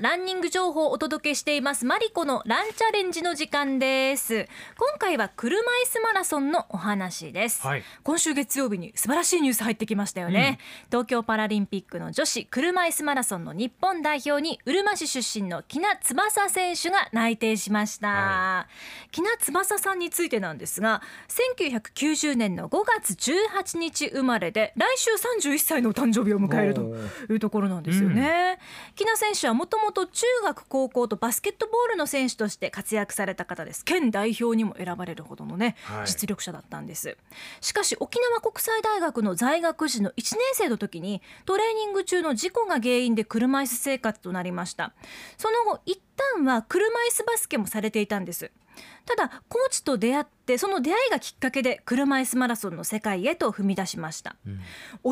[0.00, 1.84] なランニング情報をお届けしています。
[1.84, 4.46] マリコのランチャレンジの時間です。
[4.76, 7.82] 今回は車椅子マラソンのお話です、はい。
[8.02, 18.68] 今週月曜日に素晴らしいニュース入ってきましたよね、東京パラリンピックの女子車椅子マラソンの日本代表にうるま市出身の木名翼選手が内定しました、は
[19.10, 25.10] 木名翼さんについてなんですが1990年の5月18日生まれで来週
[25.46, 26.82] 31歳のお誕生日を迎えると
[27.32, 28.58] いうところなんですよね。
[28.94, 33.84] 木名選手はもともと中学高校とバスケットボールの選手として活躍された方です。
[33.84, 36.06] 県代表にも選ばれるほどのね、はい。
[36.06, 37.16] 実力者だったんです。
[37.60, 44.92] しかし沖縄国際大学の在学時の1年生の時にトレーニング中の事故が原因で車椅子生活となりました。
[45.36, 46.00] その後一
[46.36, 48.50] 旦は車椅子バスケもされていたんです
[49.08, 54.36] ただコーチと出会ってその出会いがきっかけで車椅子マラソンの世界へと踏み出しました。
[54.46, 54.52] うん。
[54.54, 54.60] 一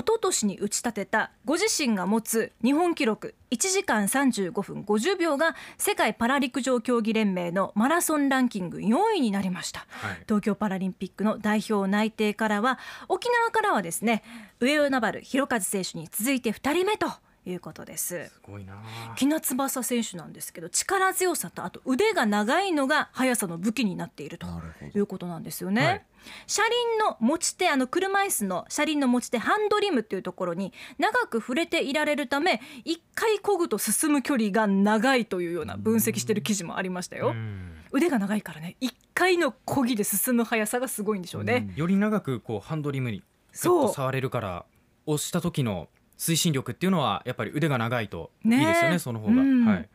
[0.07, 9.87] 昨年に打ち立てたご自身が持つ日本記録1時間35分50秒が世界パラ陸上競技連盟のマラソンランキング4位になりました。
[9.89, 10.23] はい。
[10.27, 14.23] 東京パラリンピックの代表内定からは沖縄からはですね
[14.61, 17.11] 上与那原弘和選手に続いて2人目と
[17.47, 18.29] いうことです。
[18.29, 18.75] すごいな。
[19.17, 24.47] 木名翼選手なんですけど力強さとあと腕が長いのが速さの武器になっていると
[24.95, 25.87] いうことなんですよね。
[25.87, 26.05] はい。
[26.47, 37.29] 車輪の持ち手あの車椅子の車輪の持ち手ハンドリムっていうところに長く触れていられるため一回漕ぐと進む距離が長いというような分析してる記事もありましたよ。
[37.29, 37.77] うん。
[37.93, 41.73] 腕が長いからね一回の漕ぎで進む速さがすごいんでしょうね。
[41.77, 43.23] より長くこうハンドリムに
[43.53, 43.87] そう。
[43.89, 44.65] と触れるから
[45.07, 45.89] 押した時の
[46.19, 49.89] 推進力っていうのはやっぱり腕が長いといいですよねその方が、うんはい。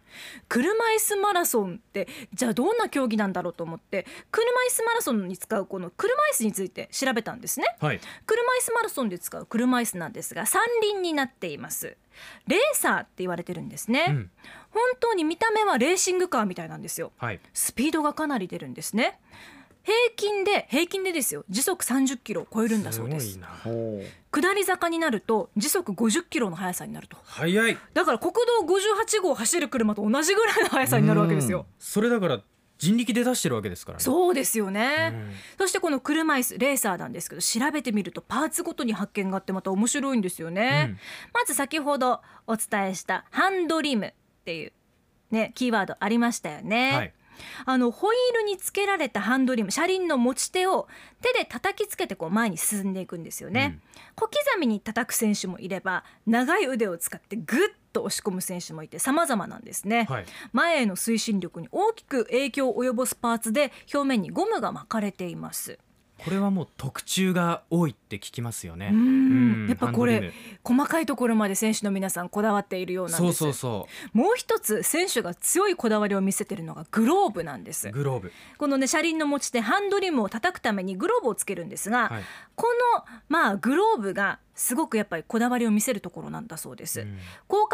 [0.50, 7.66] 車椅子マラソンってじゃあどんな競技なんだろうと思って車椅子マラソンに使うこの車椅子について調べたんですね。
[7.80, 8.00] はい。
[8.26, 11.98] 車椅子マラソンで使う車椅子なんですが三輪になっています。
[12.48, 14.31] レーサーって言われてるんですね、うん。
[14.72, 17.14] 本当に見た目はレーシングカーみたいなんですよ。
[17.18, 17.40] はい。
[17.54, 19.20] スピードがかなり出るんですね
[19.84, 21.44] 平均で平均でですよ。
[21.50, 23.40] 時速30キロを超えるんだそうです。
[24.31, 27.18] 下り坂になると時速50キロの速さになると。
[27.24, 27.78] 早い。
[27.94, 31.66] だから国道58号を走る車と同じぐらいの速さになるわけですよ。
[31.80, 32.42] それだから
[32.78, 34.03] 人力で出してるわけですからね。
[34.03, 35.31] そうですよね、うん。
[35.58, 40.98] そしてこの車椅子レーサーなんですけど調べてみるとパーツごとに発見があってまた面白いんですよね、うん。
[41.34, 44.13] まず先ほどお伝えしたハンドリムっ
[44.46, 44.74] ていう
[45.30, 47.13] ねキーワードありましたよね、はい
[47.66, 50.88] あのホイールにつけられたハンドリム車輪の持ち手を
[51.22, 53.80] 手で叩きつけてこう前に進んでいくんですよね、
[54.16, 57.59] 小刻みに叩く選手もいれば長い腕を使ってグッ
[57.94, 60.25] と押し込む選手もいて様々なんですね、はい。
[60.53, 65.78] 前への推進力に大きく影響を及ぼすパーツで表面にゴムが巻かれています
[66.24, 68.94] これはもう特注が多いって聞きますよね。
[69.68, 70.32] やっぱこれ
[70.64, 73.38] 細かいところまで選手の皆さんこだわっているようなんです。
[73.38, 77.90] そうそうそもう一つ選手が強いこだわりを見せているのがグローブなんです。
[77.90, 78.31] うグローブ。
[78.58, 82.24] このね車輪の持ち手ハンドリムを叩くためにグローブをつけるんですが、はい。
[82.56, 82.68] こ
[82.98, 87.18] のまあグローブがすごくやっぱりこだわりを見せるところなんだそうです、うん。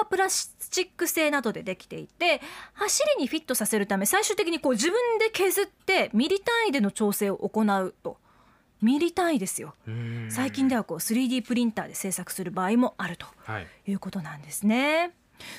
[0.10, 2.42] プラスチック製などでできていて
[2.74, 8.18] 走りにフィットさせるため最終的にこう自分で削ってミリ単位での調整を行うと
[8.82, 9.74] ミリ単位ですよ。
[9.88, 10.28] うん。
[10.30, 13.68] 最近ではこう 3D プリンターで制作する場合もあるとはい。
[13.88, 15.12] いうことなんですね。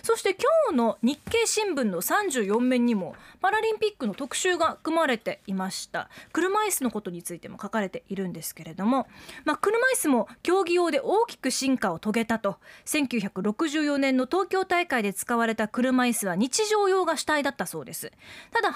[0.03, 6.09] そして今日の日経新聞の34面にもパラリンピックの特集が組まれていました。
[6.33, 9.07] 車椅子のことについても書かれているんですけれども、
[9.45, 18.13] まあ、車椅子も競技用で大きく進化を遂げたと1964年の東京大会で使われた車椅子は日常用が主体だったそうです。
[18.51, 18.75] ただ80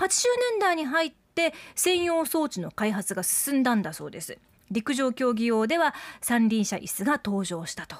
[0.52, 4.38] 年代に入って専用装置の開発が進んだんだそうです。
[4.70, 7.96] 陸上競技用では三輪車椅子が登場したと。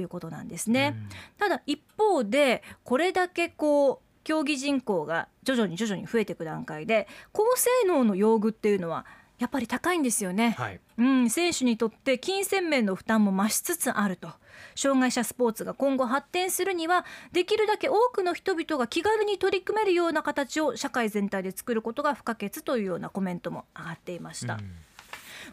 [0.00, 0.96] いうことなんですね、
[1.38, 9.06] ただ一方でこれだけこう競技人口が徐々に徐々に増えていく段階で高性能の用具っていうのは
[9.38, 10.80] やっぱり高いんですよね、はい。
[10.98, 14.30] うん、選手にとって金銭面の負担も増しつつあると。
[14.74, 24.54] 障害者スポーツが今後発展するにはできるだけ多くの人々が気軽に取り組めるような形を社会全体で作ることが不可欠というようなコメントも上がっていました。
[24.54, 24.72] うん。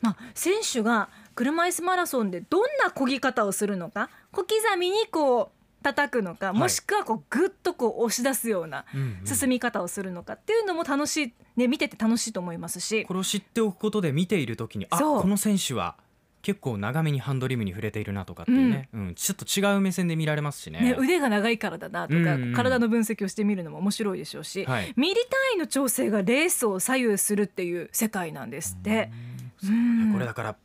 [0.01, 9.27] まあ、選手が車椅子マラソンでどんな漕ぎ方をするのか小刻みにこう叩くのか、いもしくはこうグッとこう押し出すようなうんうん。
[9.27, 13.05] 進み方をするのかっていうのも楽しい、ね、見てて楽しいと思いますし。
[13.05, 15.95] これを知っておくことで見ている時にあこの選手は
[16.41, 19.15] 結構長めにハンドリムに触れているなとかっていうね、うん。
[19.15, 20.81] ちょっと違う目線で見られますしね。
[20.81, 24.93] ね、腕が長いからだなとか、うんうん体の分析をしてみるのも面白いでしょうし、はい。
[24.95, 29.09] ミリ単位の調整がレースを左右するっていう世界なんですって。
[29.63, 30.11] うん。
[30.13, 30.55] これだから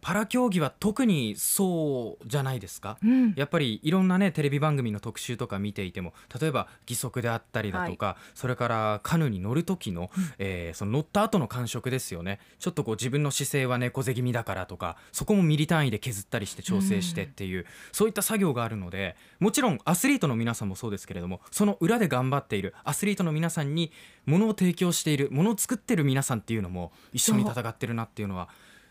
[0.00, 2.98] パラ競技は特にそうじゃないですか。
[3.02, 3.34] うん。
[3.36, 12.38] やっぱりいろんなねテレビ番組の特集とか見ていても例えば義足であったりだとか、それからカヌーに乗る時の,、えーその乗った後の感触ですよね。
[12.58, 23.90] ちょっとこう自分の姿勢は猫背気味だからとかそこもミリ単位で削ったりして調整してっていう、そういった作業があるのでもちろんアスリートの皆さんもそうですけれどもその裏で頑張っているアスリートの皆さんに
[24.26, 28.48] ものを提供しているものを作ってる皆さんっていうのも一緒に戦ってるなっていうのは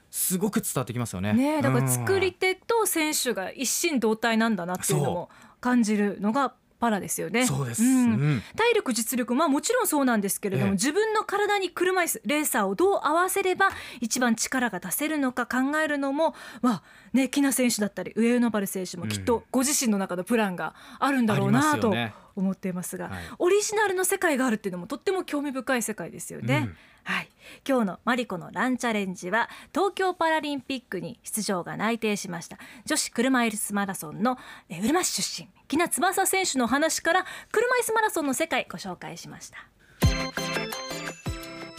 [0.09, 1.33] すごく伝わってきますよね。
[1.33, 7.45] ねえだからうん作り手と選手が一心同体なんだなっていうのも感じるのがパラですよね。
[7.45, 7.85] そうです、ん。
[7.85, 8.43] うん。
[8.55, 10.71] 体力実力まあもちろんそうなんですけれども、ええ。
[10.73, 13.69] 自分の体に車椅子レーサーをどう合わせれば
[13.99, 16.83] 一番力が出せるのか考えるのもまあ
[17.13, 21.93] ねキナ選手だったり上与那原選手もきっとご自身の中のプランがあるんだろうなと
[22.35, 26.63] 思っていますが、はいオリジナルの世界があるっていうのもとっても興味深い世界ですよね。
[26.67, 26.77] うん。
[27.03, 27.29] はい、
[27.65, 34.37] 今日のマリコのランチャレンジは東京パラリンピックに出場が内定しました女子車椅子マラソンの
[34.67, 39.57] えーうるま市出身木名翼選手の話から車椅子マラソンの世界ご紹介しました。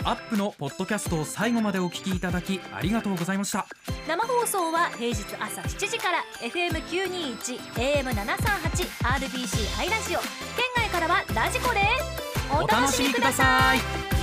[0.05, 3.67] アップのポッドキャストを最後までお聞きいただきありがとうございました。
[4.07, 10.21] 生放送は平日朝7時から FM921 AM738 RBC ハイラジオ。
[10.21, 10.29] 県
[10.77, 14.18] 外からはラジコですお楽しみください